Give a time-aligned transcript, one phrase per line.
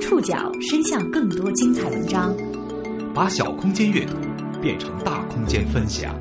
[0.00, 2.34] 触角伸向更多精彩文章，
[3.14, 4.14] 把小空间阅读
[4.60, 6.18] 变成大空间分享。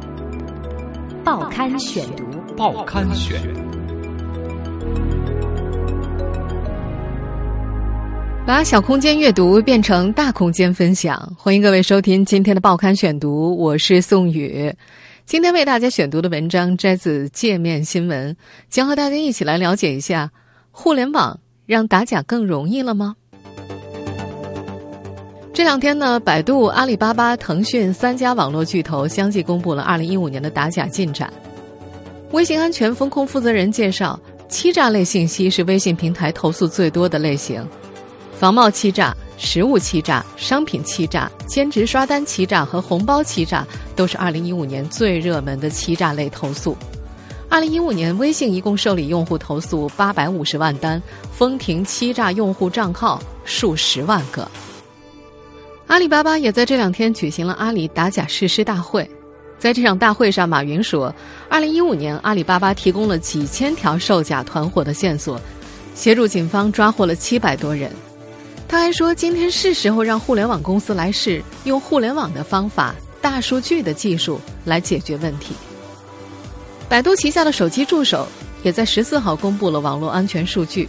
[1.23, 2.25] 报刊选读，
[2.57, 3.41] 报刊选。
[8.45, 14.73] 把小空间阅读变成大空间分享，欢迎各位收听今天的报刊选读，我是宋宇。
[15.25, 18.35] 今天为大家选读的文章摘自界面新闻，
[18.69, 20.31] 将和大家一起来了解一下
[20.69, 21.39] 互联网。
[21.65, 23.15] 让打假更容易了吗？
[25.51, 31.31] 这两天呢，百度、阿里巴巴、腾讯三家网络巨头相继公布了二零一五年的打假进展。
[32.31, 34.17] 微信安全风控负责人介绍，
[34.47, 37.65] 欺诈类信息是微信平台投诉最多的类型，
[38.37, 46.77] 仿冒欺诈、实物欺诈、商品欺诈、兼职刷单欺诈和红包欺诈都是二零一五年最热门的欺诈类投诉。
[47.49, 51.01] 二零一五年，微信一共受理用户投诉八百五十万单，
[51.33, 54.49] 封停欺诈用户账号数十万个。
[55.89, 59.09] 阿里巴巴也在这两天举行了阿里打假誓师大会，
[59.57, 61.13] 在这场大会上，马云说，
[61.49, 65.41] 二零一五年阿里巴巴提供了几千条售假团伙的线索，
[65.95, 67.91] 协助警方抓获了七百多人。
[68.67, 75.55] 他还说，今天是时候让互联网公司来试用互联网的方法、大数据的技术来解决问题。
[76.87, 78.27] 百度旗下的手机助手
[78.61, 80.87] 也在十四号公布了网络安全数据。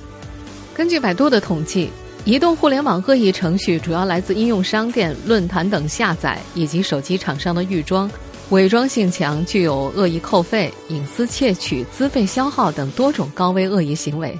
[0.74, 1.88] 根据百度的统计，
[2.24, 8.10] 移动互联网恶意程序主要来自应用商店、论坛等下载，以及手机厂商的预装，
[8.50, 14.38] 伪装性强，具有恶意扣费、隐私窃取、资费消耗等多种高危恶意行为。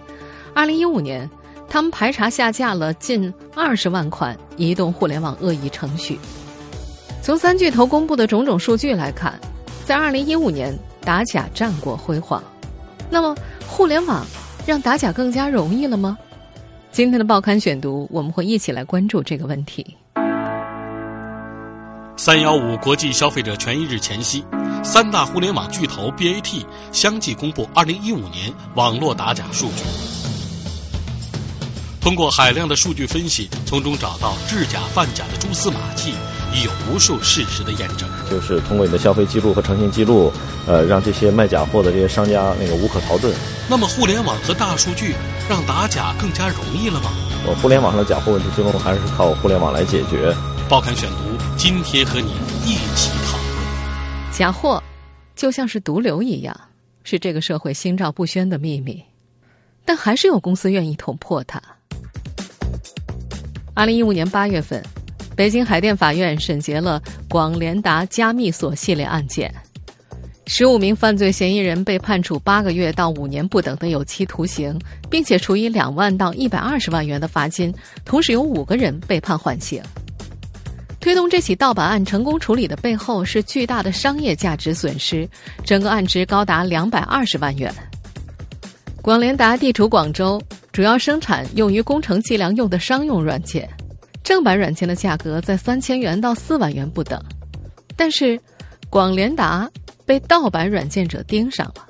[0.55, 1.29] 二零一五年，
[1.69, 6.19] 他们排查下架了近二十万款移动互联网恶意程序。
[7.23, 9.39] 从三巨头公布的种种数据来看，
[9.85, 10.79] 在二零一五年。
[11.03, 12.43] 打假战果辉煌，
[13.09, 13.35] 那么
[13.67, 14.25] 互联网
[14.67, 16.17] 让打假更加容易了吗？
[16.93, 19.97] 今天的报刊选读，我们会一起来关注这个问题。
[22.17, 24.45] 三幺五国际消费者权益日前夕，
[24.83, 29.85] 三大互联网巨头 BAT 相继公布二零一五年网络打假数据。
[32.01, 36.13] 通过海量的数据分析，从中找到制假贩假的蛛丝马迹。
[36.53, 40.33] 已有无数事实的验证，就是通过你的消费记录和诚信记录，
[40.67, 43.33] 呃，让这些卖假货的这些商家那个无可逃遁。
[43.69, 45.15] 那么，互联网和大数据
[45.49, 47.11] 让打假更加容易了吗？
[47.47, 50.35] 呃，互联网上的假货问题最终还是靠互联网来解决。
[50.69, 51.17] 报刊选读，
[51.57, 52.33] 今天和你
[52.65, 54.33] 一起讨论。
[54.33, 54.83] 假货
[55.37, 56.55] 就像是毒瘤一样，
[57.05, 59.03] 是这个社会心照不宣的秘密，
[59.85, 61.61] 但还是有公司愿意捅破它。
[63.73, 64.85] 二零一五年八月份。
[65.37, 69.53] 北京海淀法院审结了广联达加密锁系列案件，
[70.47, 77.73] 十五名犯罪嫌疑人被判处八个月到五年不等的有期徒刑，并且处以两万到一百二十万元的罚金，
[78.05, 79.83] 同时有五个人被判缓刑。
[80.99, 85.27] 推动这起盗版案成功处理的背后是巨大的商业价值损失，
[85.65, 87.73] 整个案值高达两百二十万元。
[89.01, 90.39] 广联达地处广州，
[90.73, 93.67] 主要生产用于工程计量用的商用软件。
[94.23, 97.21] 正版软件的价格在三千元到四万元不等，
[97.97, 98.41] 但是
[98.89, 99.69] 广联达
[100.07, 101.87] 被盗版软件者盯上了。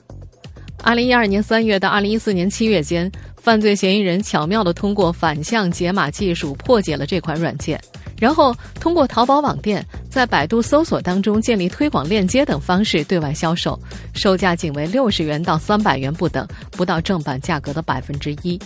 [0.82, 7.78] 二零一二年三月到二零一四年七月间，犯罪嫌疑人巧妙的通过反向解码技术破解了这款软件，
[8.18, 13.78] 然后通过淘宝网店、在百度搜索当中建立推广链接等方式对外销售，
[14.14, 18.58] 售价仅为六十元到三百元不等，不到正版价格的百分之一。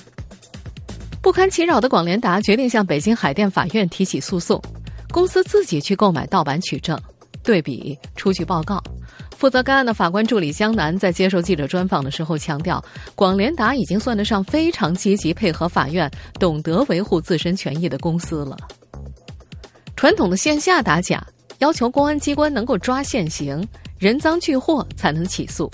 [1.24, 4.60] 不堪其扰的广联达决定向北京海淀法院提起诉讼，
[5.10, 7.00] 公司自己去购买盗版取证，
[7.42, 8.78] 对比出具报告。
[9.34, 18.54] 负责该案的法官助理江南在接受记者专访的时候强调，广联达已经算得上非常积极配合法院、懂得维护自身权益的公司了。
[19.96, 21.26] 传统的线下打假
[21.60, 23.66] 要求公安机关能够抓现行，
[23.98, 25.70] 人赃俱获才能起诉。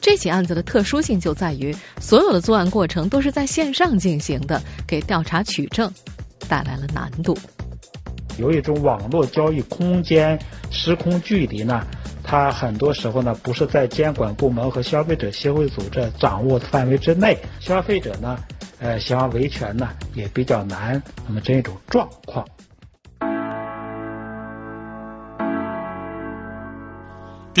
[0.00, 5.92] 这起案子的特殊性就在于，所有的作案过程都是在线上进行的，给调查取证
[6.48, 7.36] 带来了难度。
[8.38, 10.38] 有一种网络交易空间、
[10.70, 11.86] 时空距离呢，
[12.24, 18.38] 它很多时候呢不是在监管部门和消费者协会组织掌握的范围之内，消费者呢，
[18.78, 21.02] 呃，想要维权呢也比较难。
[21.26, 22.42] 那么这一种状况。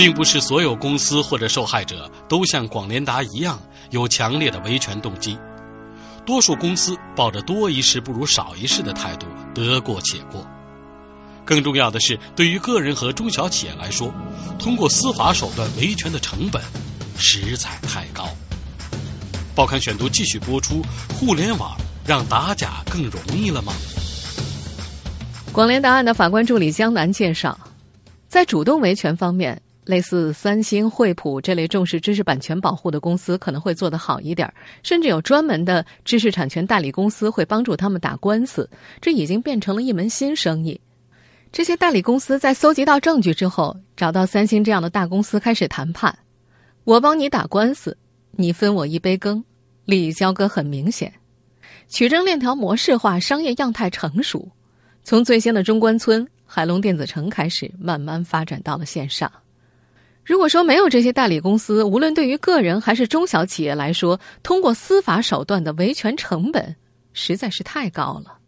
[0.00, 3.60] 并不是所有公司或者受害者都像广联达一样
[3.90, 5.38] 有强烈的维权动机，
[6.24, 10.42] 多数公司抱着多一事不如少一事的态度，得过且过。
[11.44, 14.10] 更重要的是，对于个人和中小企业来说，
[14.58, 16.62] 通过司法手段维权的成本
[17.18, 18.26] 实在太高。
[19.54, 20.82] 报刊选读继续播出：
[21.12, 21.76] 互联网
[22.06, 23.74] 让打假更容易了吗？
[25.52, 27.58] 广联达案的法官助理江南介绍，
[28.28, 34.50] 在主动维权方面，类似三星、惠普这类重视知识产权保护的公司可能会做得好一点，
[34.84, 38.70] 甚至有专门的知识产权代理公司会帮助他们打官司。
[39.00, 40.80] 这已经变成了一门新生意。
[41.50, 46.16] 这些代理公司在搜集到证据之后，找到三星这样的大公司开始谈判：
[46.84, 47.98] 我帮你打官司，
[48.30, 49.44] 你分我一杯羹，
[49.84, 51.12] 利益交割很明显。
[51.88, 54.48] 取证链条模式化，商业样态成熟。
[55.02, 59.28] 从最先的中关村、海龙电子城开始，慢慢发展到了线上。
[60.30, 66.76] 如果说没有这些代理公司，无论对于个人还是中小企业来说，通过司法手段的维权成本
[67.12, 68.38] 实在是太高了。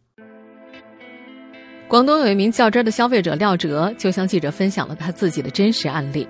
[1.88, 6.24] 广东有一名较真的消费者廖哲，就向记者分享了他自己的真实案例。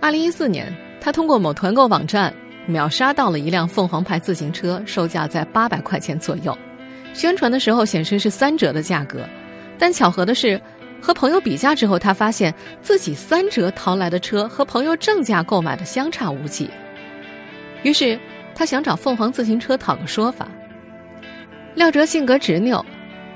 [0.00, 2.32] 二零一四年，他通过某团购网站
[2.64, 6.56] 秒杀到了一辆凤凰牌自行车，售价在八百块钱左右。
[7.12, 9.28] 宣传的时候显示是三折的价格，
[9.78, 10.58] 但巧合的是，
[11.00, 16.68] 和朋友比价之后，他发现自己三折淘来的车和朋友正价购买的相差无几。
[17.82, 18.18] 于是
[18.54, 20.48] 他想找凤凰自行车讨个说法。
[21.74, 22.84] 廖哲性格执拗，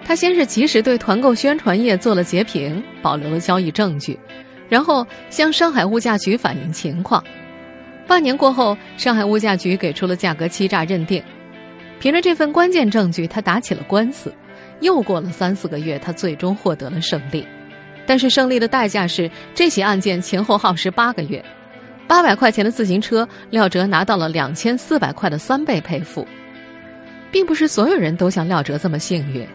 [0.05, 4.19] 他先是及时对团购宣传页做了截屏，保留了交易证据，
[4.69, 7.23] 然后向上海物价局反映情况。
[8.09, 11.23] 半年过后，上海物价局给出了价格欺诈认定。
[12.01, 14.35] 凭着这份关键证据，他打起了官司。
[14.83, 17.47] 又过了三四个月，他最终获得了胜利。
[18.05, 21.43] 但是胜利的代价是，这起案件前后耗时八个月。
[22.07, 26.27] 八百块钱的自行车，廖哲拿到了两千四百块的三倍赔付。
[27.31, 29.47] 并不是所有人都像廖哲这么幸运，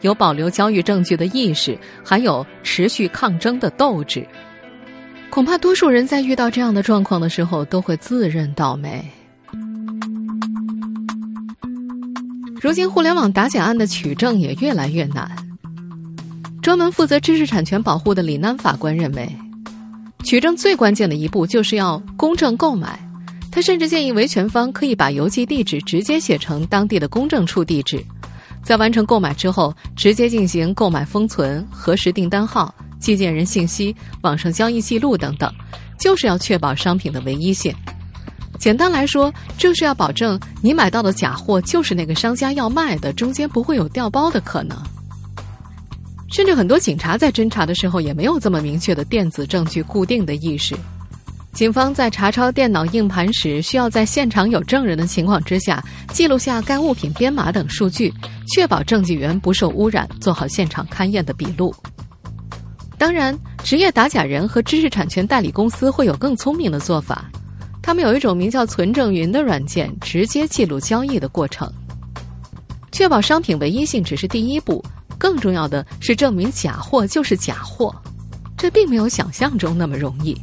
[0.00, 4.26] 有保留交易证据的意识，还有持续抗争的斗志。
[5.28, 9.04] 恐怕多数人在遇到这样的状况的时候，都会自认倒霉。
[12.66, 15.30] 如今，互联网打假案的取证也越来越难。
[16.60, 19.30] 专门负责知识产权保护的李楠法官认为，
[20.24, 22.98] 取证最关键的一步就是要公证购买。
[23.52, 28.04] 他甚至建议维权方可以把邮寄地址直接写成当地的公证处地址，
[28.64, 35.48] 在完成购买之后，直接进行购买封存、核实订单号、寄件人信息、网上交易记录等等，
[36.00, 37.72] 就是要确保商品的唯一性。
[38.58, 44.76] 简单来说，就是要保证你买到的假货就是那个商家要卖的，中间不会有调包的可能。
[46.32, 50.76] 甚至很多警察在侦查的时候也没有这么明确的电子证据固定的意识。
[51.52, 58.12] 警方在查抄电脑硬盘时，需要在现场有证人的情况之下，记录下该物品编码等数据，
[58.52, 61.74] 确保证据源不受污染，做好现场勘验的笔录。
[62.98, 67.30] 当然，职业打假人和知识产权代理公司会有更聪明的做法。
[67.86, 71.72] 他们有一种名叫“存证云”的软件，直接记录交易的过程。
[72.90, 74.84] 确保商品唯一性只是第一步，
[75.16, 77.94] 更重要的是证明假货就是假货。
[78.58, 80.36] 这并没有想象中那么容易。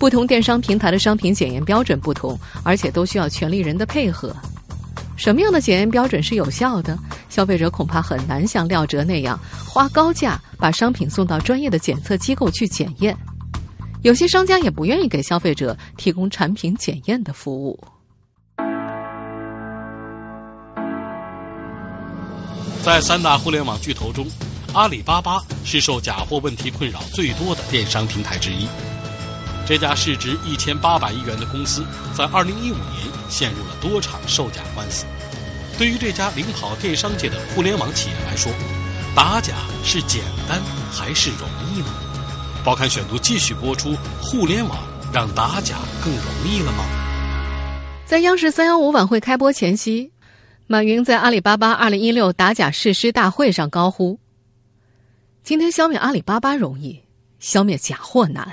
[0.00, 4.34] 不同电商平台的商品检验标准不同，而且都需要权利人的配合。
[5.16, 6.98] 什么样的检验标准是有效的？
[7.28, 13.16] 消费者恐怕很难像廖哲那样花高价把商品送到专业的检测机构去检验。
[14.04, 17.82] 有些商家也不愿意给消费者提供产品检验的服务。
[22.82, 24.26] 在三大互联网巨头中，
[24.74, 28.68] 阿里巴巴是受假货问题困扰最多的电商平台之一。
[29.66, 31.82] 这家市值一千八百亿元的公司，
[32.14, 35.06] 在二零一五年陷入了多场售假官司。
[35.78, 38.52] 对于这家领跑电商界的互联网企业来说，
[39.16, 40.60] 打假是简单
[40.92, 42.03] 还是容易呢？
[42.64, 43.94] 报刊选读继续播出。
[44.22, 44.78] 互联网
[45.12, 46.82] 让打假更容易了吗？
[48.06, 50.10] 在央视三幺五晚会开播前夕，
[50.66, 54.18] 马云在阿里巴巴二零一六打假誓师大会上高呼
[55.44, 56.98] ：“今天消灭阿里巴巴容易，
[57.38, 58.50] 消灭假货难。”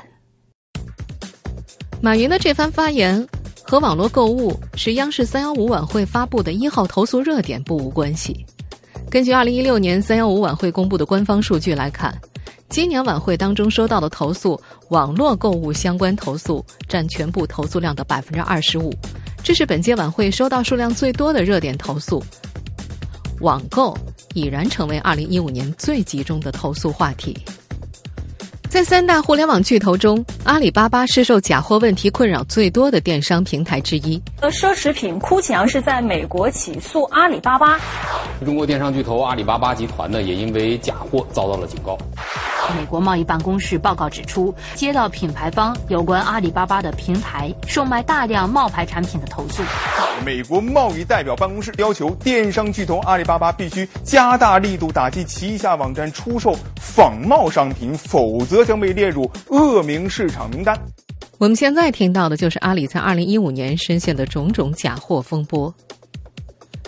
[2.04, 3.26] 马云的这番发言
[3.64, 8.46] 和网络购物是央视三幺五晚会发布的一号投诉热点不无关系。
[9.10, 12.14] 根据二零一六年三幺五晚会公布的官方数据来看。
[12.72, 14.60] 今年晚会当中收到的投诉，
[14.92, 18.90] 网络购物相关投诉占全部投诉量的百分之二十五，
[19.44, 22.24] 这是本届晚会收到数量最多的热点投诉。
[23.42, 23.94] 网购
[24.34, 27.38] 已然成为二零一五年最集中的投诉话题。
[28.70, 34.22] 在三大互联网巨头中，阿里巴巴是受假货问题困扰最多的电商平台之一。
[34.40, 37.78] 呃，奢侈品哭墙是在美国起诉阿里巴巴。
[38.46, 41.98] 中国电商巨头阿里巴巴集团呢，也因为假货遭到了警告。
[42.76, 49.64] 美国贸易办公室报告指出，接到品牌方有关阿里巴巴的平台售卖大量冒牌产品的投诉。
[50.26, 60.78] 美国贸易代表办公室要求电商巨头阿里巴巴必须加大力度打击旗下网站出售仿冒商品，否则将被列入恶名市场名单。
[61.38, 65.74] 我们现在听到的就是阿里在二零一五年深陷的种种假货风波。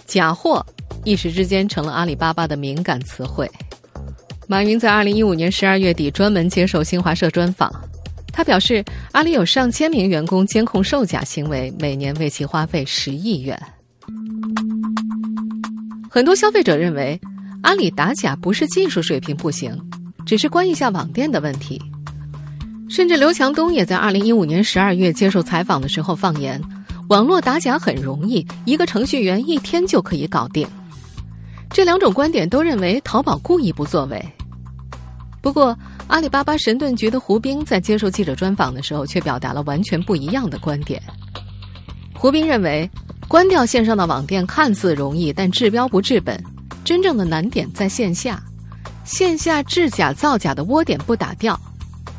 [0.05, 0.63] 假货
[1.03, 3.49] 一时之间成了阿里巴巴的敏感词汇。
[4.47, 7.73] 马云在二零一五年十二月底专门接受新华社专访，
[8.31, 8.83] 他表示，
[9.13, 13.59] 阿里有上千名员工监控售假行为，每年为其花费十亿元。
[16.09, 17.19] 很多消费者认为，
[17.61, 19.75] 阿里打假不是技术水平不行，
[20.25, 21.81] 只是关一下网店的问题。
[22.89, 26.61] 甚至刘强东也在二零一五年十二月接受采访的时候放言，
[27.07, 30.67] 网络打假很容易，一个程序员一天就可以搞定。
[31.73, 34.23] 这两种观点都认为淘宝故意不作为。
[35.41, 35.75] 不过，
[36.05, 41.01] 阿里巴巴神盾局的胡兵在接受记者专访的时候，却表达了完全不一样的观点。
[42.13, 42.87] 胡兵认为，
[43.27, 46.41] 关掉线上的网店看似容易，但治标不治本，
[46.85, 48.41] 真正的难点在线下。
[49.03, 51.59] 线下制假造假的窝点不打掉。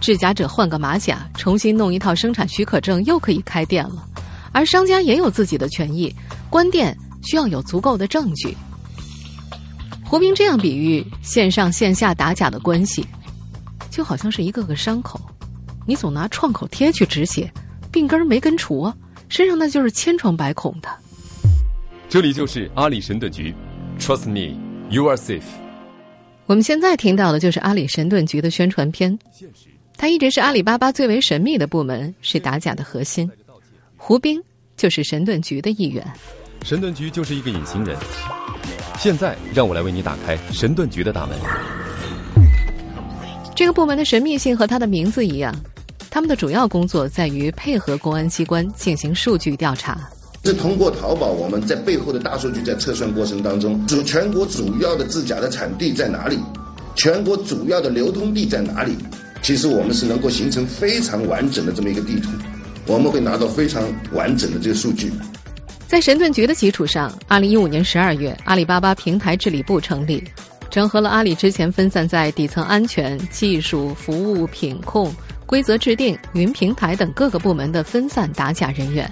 [0.01, 4.05] 制假者换个马甲，重新弄一套生产许可证，又可以开店了。
[4.51, 6.13] 而商家也有自己的权益，
[6.51, 8.55] 关店需要有足够的证据。
[10.15, 13.05] 胡兵这样比喻线上线下打假的关系，
[13.91, 15.21] 就好像是一个个伤口，
[15.85, 17.53] 你总拿创口贴去止血，
[17.91, 18.97] 病根没根除啊，
[19.29, 20.89] 身上那就是千疮百孔的。
[22.09, 23.53] 这里就是阿里神盾局
[23.99, 24.57] ，Trust me,
[24.89, 25.43] you are safe。
[26.47, 29.19] 我们现在听到的就是阿里神盾局的宣传片。
[29.97, 33.29] 它一直是阿里巴巴最为神秘的部门，是打假的核心。
[33.97, 34.41] 胡兵
[34.77, 36.07] 就是神盾局的一员。
[36.63, 37.99] 神盾局就是一个隐形人。
[39.05, 41.37] 现在让我来为你打开神盾局的大门。
[43.55, 45.55] 这个部门的神秘性和它的名字一样，
[46.09, 50.09] 他们的主要工作在于配合公安机关进行数据调查。
[50.43, 56.39] 是通过淘宝，我们在背后的大数据在测算过程当中，主全国主要的制假的产地在哪里，
[56.97, 58.97] 全国主要的流通地在哪里。
[59.43, 62.31] 其实我们是能够形成非常完整的这么一个地图，
[62.87, 63.83] 我们会拿到非常
[64.15, 65.13] 完整的这个数据。
[65.95, 70.21] 在神盾局的基础上，二零一五年十二月，阿里巴巴平台治理部成立，
[70.69, 75.15] 整合了阿里之前分散在底层安全、技术、服务、品控、
[75.47, 79.09] 规则制定、云平台等各个部门的分散打假人员。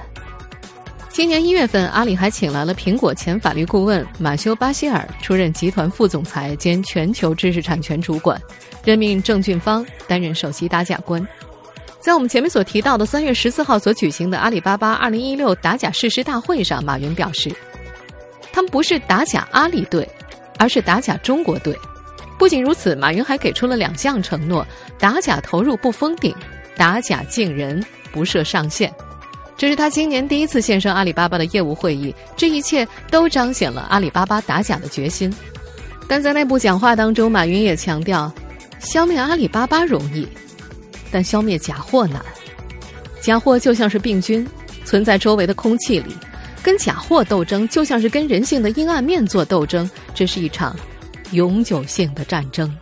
[1.08, 8.36] 今年一月份，阿里还请来了苹果前法律顾问马修·巴希尔出任集团副总裁兼全球知识产权主管，
[8.84, 11.24] 任命郑俊芳担任首席打假官。
[12.02, 17.48] 在我们前面所提到的三月十四号所举行的阿里巴巴二零一六打假誓师大会上，马云表示，
[18.52, 20.08] 他们不是打假阿里队，
[20.58, 21.78] 而是打假中国队。
[22.36, 24.66] 不仅如此，马云还给出了两项承诺：
[24.98, 26.34] 打假投入不封顶，
[26.76, 27.80] 打假进人
[28.10, 28.92] 不设上限。
[29.56, 35.32] 这是他今年第一次现身阿里巴巴的业务会议，这一切都彰显了阿里巴巴打假的决心。
[36.08, 38.32] 但在内部讲话当中，马云也强调，
[38.80, 40.26] 消灭阿里巴巴容易，
[41.12, 42.20] 但消灭假货难。
[43.20, 44.44] 假货就像是病菌，
[44.84, 46.16] 存在周围的空气里，
[46.60, 50.74] 跟假货斗争就像是跟人性的阴暗面做斗争，这是一场
[51.30, 52.74] 永久性的战争。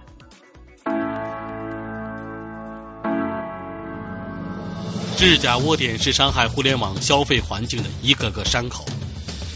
[5.16, 8.86] 制假窝点是伤害互联网消费环境的一个个伤口。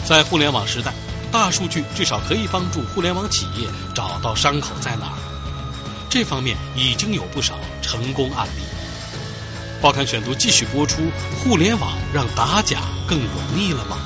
[0.05, 0.93] 在互联网时代，
[1.33, 5.34] 大数据至少可以帮助互联网企业找到伤口在哪儿。
[6.15, 8.63] 这方面已经有不少成功案例。
[9.83, 11.03] 报刊选读继续播出：
[11.43, 13.99] 互联网让打假更容易了吗？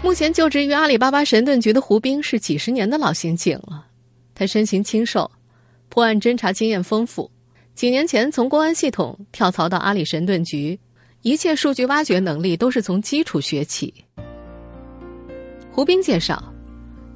[0.00, 3.84] 目前就职于阿里巴巴神盾局的胡兵是几十年的老刑警了。
[4.32, 5.28] 他身形清瘦，
[5.88, 7.28] 破案侦查经验丰富。
[7.74, 10.78] 几年前从公安系统跳槽到阿里神盾局，
[11.22, 13.92] 一切数据挖掘能力都是从基础学起。
[15.74, 16.40] 胡斌介绍，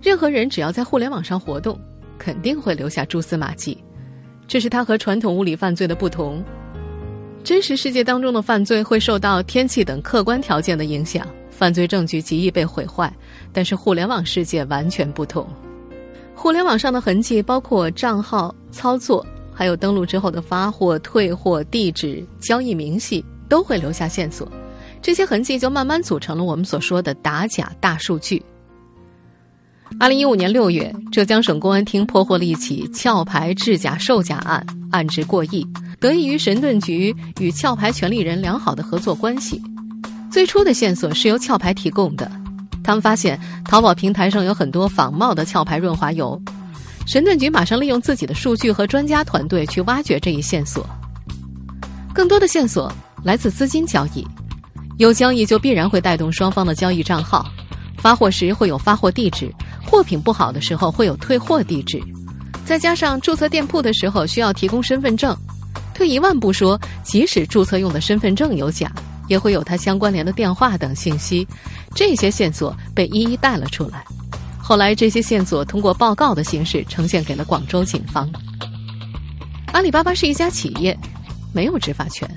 [0.03, 1.81] 任何人只要在互联网上活动，
[2.19, 3.79] 肯定会留下蛛丝马迹。
[4.49, 6.43] 这是他和传统物理犯罪的不同。
[7.45, 13.15] 真实世界当中的犯罪会受到天气等客观条件的影响，犯罪证据极易被毁坏。
[13.53, 15.47] 但是互联网世界完全不同。
[16.35, 19.25] 互联网上的痕迹包括账号操作，
[19.55, 24.51] 还有登录之后的发货、退货地址、交易明细，都会留下线索。
[25.01, 28.43] 这些痕迹就慢慢组成了我们所说的打假大数据。
[29.99, 35.67] 二零一五年六月，浙江省公安厅破获了一起壳牌制假售假案，案值过亿，
[35.99, 39.61] 得益于神盾局与壳牌权利人良好的合作关系。
[40.31, 42.31] 最初的线索是由壳牌提供的。
[42.85, 46.41] 他们发现淘宝平台上有很多仿冒的壳牌润滑油。
[47.07, 50.87] 神盾局马上利用自己的数据和专家团队去挖掘这一线索。
[52.13, 52.93] 更多的线索
[53.25, 54.27] 来自资金交易，
[54.99, 57.47] 有交易就必然会带动双方的交易账号，
[57.99, 59.49] 发货时会有发货地址，
[59.87, 62.03] 货品不好的时候会有退货地址，
[62.65, 65.37] 再加上注册店铺的时候需要提供身份证。
[65.95, 68.93] 退一万步说，即使注册用的身份证有假，
[69.29, 71.47] 也会有它相关联的电话等信息，
[71.95, 74.05] 这些线索被一一带了出来。
[74.59, 78.29] 后来，这些线索通过报告的形式呈现给了广州警方。
[79.73, 80.99] 阿里巴巴是一家企业。
[81.51, 82.29] 没有执法权。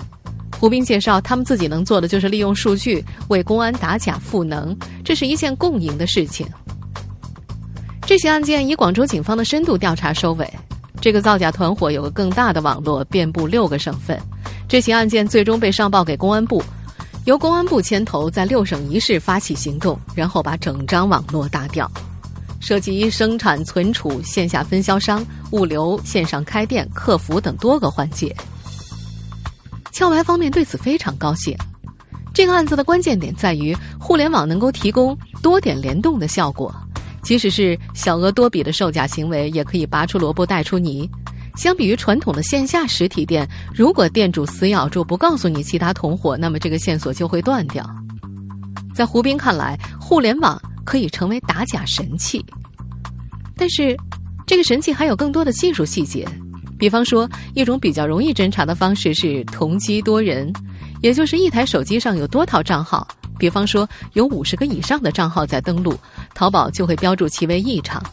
[0.61, 6.45] 胡斌介绍，他们自己能做的就是利用数据为公安打假赋能，这是一件共赢的事情。
[8.05, 10.47] 这起案件以广州警方的深度调查收尾。
[11.01, 14.21] 这个造假团伙有个更大的网络，遍布六个省份。
[14.67, 16.63] 这起案件最终被上报给公安部，
[17.25, 21.89] 由公安部牵头在六省一市发起行动，然后把整张网络打掉，
[22.59, 28.35] 涉及生产、存储、线下分销商、物流、线上开店、客服等多个环节。
[29.93, 31.55] 壳牌方面对此非常高兴。
[32.33, 36.73] 这个案子的关键点在于，互联网能够提供多点联动的效果，
[37.21, 41.09] 即使是小额多笔的售假行为，也可以拔出萝卜带出泥。
[41.57, 47.85] 相比于传统的线下实体店，如果店主死咬住不告诉你其他同伙，那么这个线索就会断掉。
[48.95, 52.43] 在胡斌看来，互联网可以成为打假神器，
[53.57, 53.97] 但是
[54.47, 56.25] 这个神器还有更多的技术细节。
[56.81, 60.51] 比方说，一种比较容易侦查的方式是同机多人，
[61.03, 63.07] 也就是一台手机上有多套账号。
[63.37, 65.95] 比方说，有五十个以上的账号在登录，
[66.33, 68.03] 淘宝就会标注其为异常。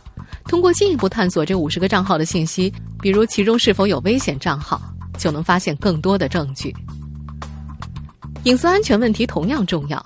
[0.45, 2.71] 通过进一步探索这五十个账号的信息，
[3.01, 4.79] 比如其中是否有危险账号，
[5.17, 6.71] 就能发现更多的证据。
[8.43, 10.05] 隐私安全问题同样重要。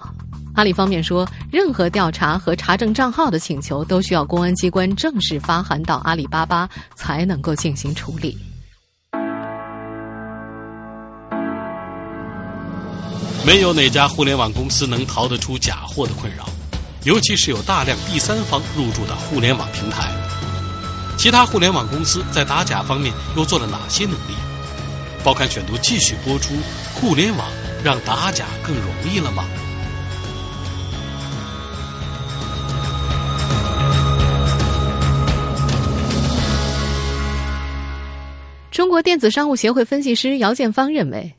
[0.54, 8.38] 阿里方面说，任何调查和查证账号的请求都需要公安机关正式发函到阿里巴巴才能够进行处理。
[13.44, 16.48] 没有哪家互联网公司能逃得出假货的困扰，
[17.02, 20.12] 尤其是有大量第三方入驻的互联网平台。
[21.18, 24.34] 其他互联网公司在打假方面又做了哪些努力？
[25.24, 26.54] 报刊选读继续播出：
[26.94, 27.48] 互联网
[27.82, 29.44] 让打假更容易了吗？
[38.70, 41.34] 中国电子商务协会分析师姚建芳认为。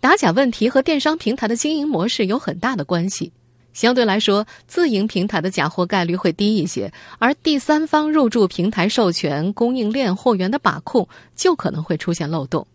[0.00, 3.32] 打假问题和电商平台的经营模式有很大的关系。
[3.72, 12.66] 相对来说，自营平台的假货概率会低一些，而第三方入驻平台授权、供应链、货源的把控就可能会出现漏洞。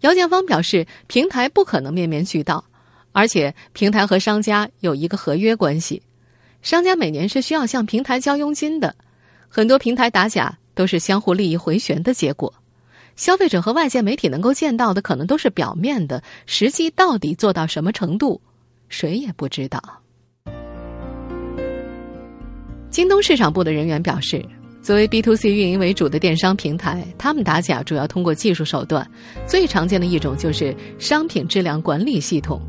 [0.00, 2.64] 姚建芳表示，平台不可能面面俱到，
[3.12, 6.02] 而且平台和商家有一个合约关系，
[6.62, 8.94] 商家每年是需要向平台交佣金的。
[9.48, 12.52] 很多平台打假都是相互利益回旋的结果。
[13.18, 18.40] 消费者和外界媒体能够见到的，可能都是表面的，实际到底做到什么程度，
[18.88, 19.82] 谁也不知道。
[22.88, 24.40] 京东市场部的人员表示，
[24.80, 29.04] 作为 B to C 运营为主的电商平台，他们打假主要通过技术手段，
[29.48, 32.60] 最常见的一种就是商品质量管理系统，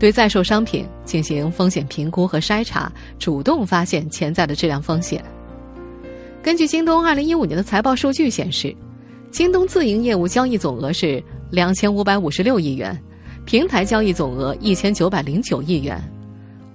[0.00, 5.24] 对在售商品进行风险评估和筛查，主动发现潜在的质量风险。
[6.42, 8.76] 根据京东二零一五年的财报数据显示。
[9.30, 12.98] 京东自营业务交易总额是两千五百五十六亿元，
[13.44, 16.02] 平台交易总额一千九百零九亿元，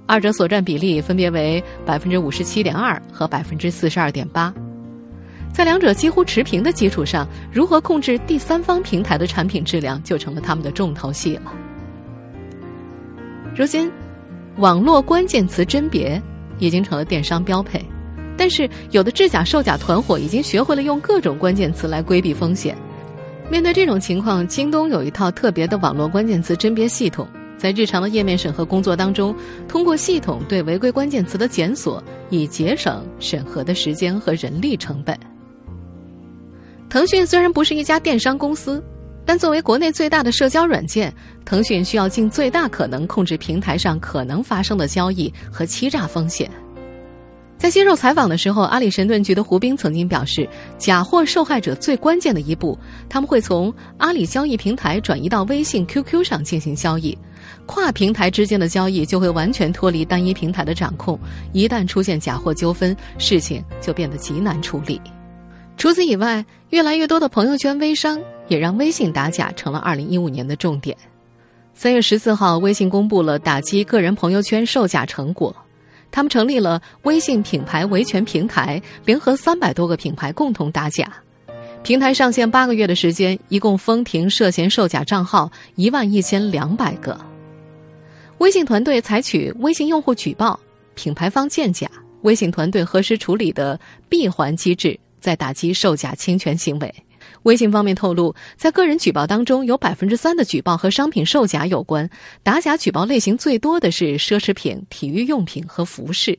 [0.06, 4.54] 二者所占比例分别为百分之五十七点二和百分之四十二点八。
[5.52, 11.52] 在两者几乎持平的基础上，如何控制第三方平台的产品质量就成了他们的重头戏了。
[13.56, 13.92] 如今，
[14.58, 16.22] 网络关键词甄别
[16.58, 17.84] 已经成了电商标配。
[18.42, 22.76] 但是，有的制假售假团伙已经学会了用各种关键词来规避风险。
[23.52, 29.36] 面对这种情况，京东有一套特别的网络关键词甄别系统，在日常的页面审核工作当中，
[29.68, 35.16] 通过系统对违规关键词的检索，以节省审核的时间和人力成本。
[36.90, 38.84] 腾讯虽然不是一家电商公司，
[39.24, 41.14] 但作为国内最大的社交软件，
[41.46, 46.50] 腾讯需要尽最大可能控制平台上可能发生的交易和欺诈风险。
[47.62, 52.76] 在接受采访的时候，阿里神盾局的胡兵曾经表示，假货受害者最关键的一步，
[53.08, 57.16] 他们会从阿里交易平台转移到微信、QQ 上进行交易，
[57.68, 61.20] 跨平台之间的交易就会完全脱离单一平台的掌控。
[61.54, 65.00] 一旦出现假货纠纷，事情就变得极难处理。
[65.78, 70.98] 除此以外，越来越多的朋友圈微商也让微信打假成了二零一五年的重点。
[71.76, 75.56] 三月十四号，微信公布了打击个人朋友圈售假成果。
[76.12, 81.12] 他们成立了微信品牌维权平台，联合三百多个品牌共同打假。
[81.84, 87.20] 平台上线八个月的时间，一共封停涉嫌售假账号一万一千两百个。
[88.38, 90.60] 微信团队采取微信用户举报、
[90.94, 91.90] 品牌方鉴假、
[92.22, 96.94] 微信团队核实处理的闭环机制，在打击售假侵权行为。
[97.44, 102.10] 微信方面透露，在个人举报当中，有百分之三的举报和商品售假有关，
[102.44, 106.38] 打假举报类型最多的是奢侈品、体育用品和服饰。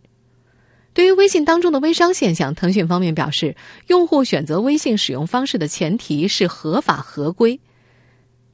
[0.95, 7.59] 对于微信当中的微商现象，腾讯方面表示，用户选择微信使用方式的前提是合法合规。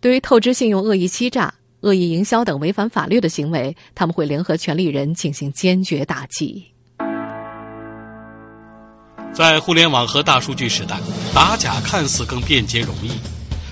[0.00, 6.64] 对于透支信用、恶意欺诈、恶意营销等违反法律的行为，他们会联合权利人进行坚决打击。
[9.38, 10.98] 在互联网和大数据时代，
[11.32, 13.12] 打假看似更便捷容易，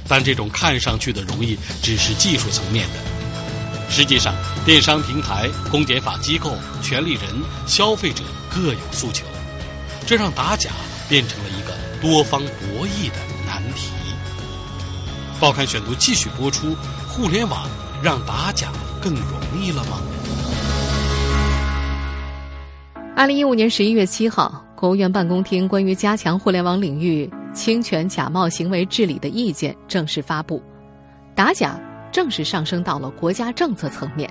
[0.06, 3.90] 但这种看上去的容易只是技术层面的。
[3.90, 4.32] 实际上，
[4.64, 7.22] 电商平台、公检法机构、权利人、
[7.66, 9.26] 消费者各有诉求，
[10.06, 10.70] 这让打假
[11.08, 13.90] 变成了一个多方博弈的难题。
[15.40, 16.76] 报刊选读继续播出：
[17.08, 17.68] 互联网
[18.00, 18.68] 让打假
[19.02, 20.00] 更容易了吗？
[23.16, 24.62] 二零一五年十一月七号。
[24.76, 30.62] 国务院办公厅关于加强互联网领域侵权假冒行为治理的意见正式发布，
[31.34, 31.80] 打假
[32.12, 34.30] 正式上升到了国家政策层面。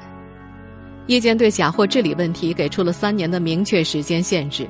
[1.07, 4.69] 意见对假货治理问题给出了三年的明确时间限制，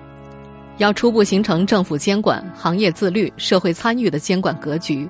[0.78, 5.10] 要初步形成政府监管、行业自律、社会参与的监管格局，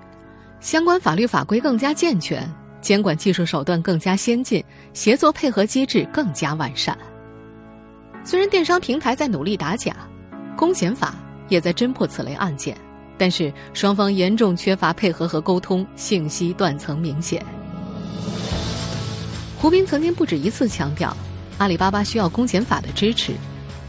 [0.59, 2.43] 相关法律法规更加健全，
[2.81, 6.97] 监管技术手段更加先进，协作配合机制更加完善。
[8.23, 9.95] 虽然电商平台在努力打假。
[10.55, 11.13] 公检法
[11.49, 12.75] 也在侦破此类案件，
[13.17, 17.45] 但是双方严重缺乏配合和沟通，信息断层明显。
[19.57, 21.15] 胡斌曾经不止一次强调，
[21.57, 23.33] 阿里巴巴需要公检法的支持，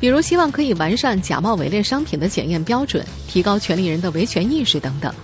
[0.00, 5.14] 比如希望可以完善假冒伪劣商品的检验标准，提高权利人的维权意识等等。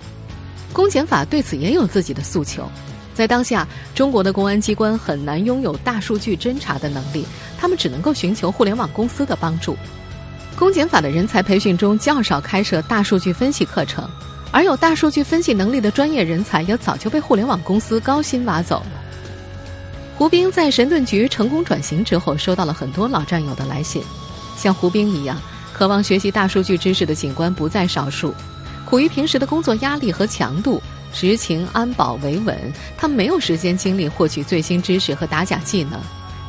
[0.72, 2.68] 公检法对此也有自己的诉求，
[3.14, 7.24] 在当下，中国的公安机关很难拥有大数据侦查的能力，
[7.59, 9.76] 他们只能够寻求互联网公司的帮助。
[10.57, 14.09] 公检法的人才培训中较少开设大数据分析课程，
[14.51, 19.03] 而有大数据分析能力的专业人才也早就被互联网公司高薪挖走了。
[20.17, 24.03] 胡兵在神盾局成功转型之后，收到了很多老战友的来信，
[24.57, 25.41] 像胡兵一样
[25.73, 28.33] 渴望学习大数据知识的警官不在少数。
[28.85, 30.81] 苦于平时的工作压力和强度，
[31.12, 32.57] 执勤安保维稳，
[32.97, 35.99] 他没有时间精力获取最新知识和打假技能。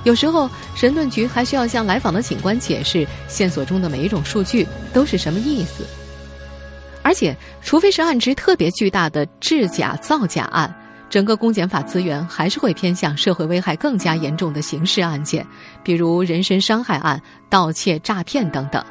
[0.03, 5.85] 有时候，神盾局还需要向来访的警官解释线索中的每一种数据都是什么意思。
[7.01, 10.73] 而且，除非是案值特别巨大的制假造假案，
[11.09, 15.45] 整个公检法资源还是会偏向社会危害更加严重的刑事案件，
[15.83, 18.83] 比如人身伤害案、盗窃、诈骗等等。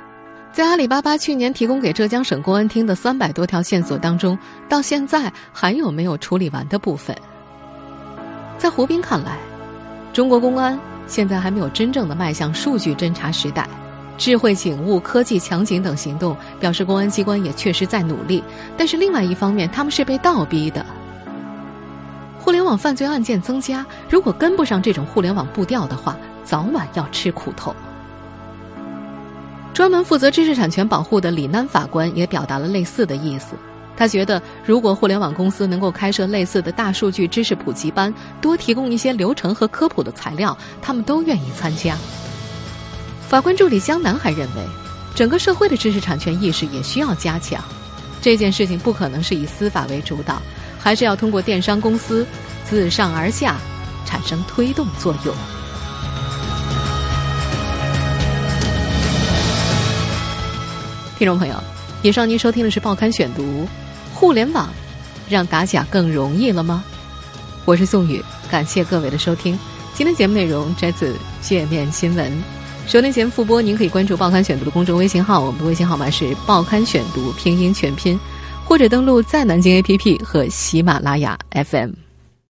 [0.53, 7.17] 在阿里巴巴去年提供给浙江省公安厅的三百多条线索当中，到现在还有没有处理完的部分？
[8.59, 9.39] 在胡斌看来，
[10.13, 10.79] 中国公安。
[11.07, 13.69] 现在还没有真正的迈向数据侦查时代，
[14.17, 18.43] 智慧警务、科技强警等行动表示公安机关也确实在努力，
[18.77, 20.85] 但是另外一方面，他们是被倒逼的。
[22.39, 27.75] 互联网犯罪案件增加，如果跟不上这种互联网步调的话，早晚要吃苦头。
[29.73, 33.55] 专门负责知识产权保护的李楠法官也表达了类似的意思。
[34.03, 41.97] 他觉得，如果互联网公司能够开设类似的大数据知识普及班，多提供一些流程和科普的材料，他们都愿意参加。
[43.29, 44.63] 法官助理江南还认为，
[45.15, 47.63] 整个社会的知识产权意识也需要加强。
[48.21, 50.43] 这件事情不可能是以司法为主导，
[50.81, 52.27] 还是要通过电商公司
[52.65, 53.57] 自上而下
[54.05, 55.33] 产生推动作用。
[61.17, 61.55] 听众朋友，
[62.03, 63.43] 以上您收听的是《报刊选读》。
[64.23, 64.73] 互联网
[65.29, 66.85] 让打假更容易了吗？
[67.65, 69.59] 我是宋宇，感谢各位的收听。
[69.95, 72.33] 今天节目内容摘自界面新闻。
[72.87, 78.17] 收听前复播，您可以关注《报刊选读》的公众微信号，我们的微信号码是《报刊选读》拼音全拼，
[78.65, 81.91] 或者登录在南京 APP 和喜马拉雅 FM。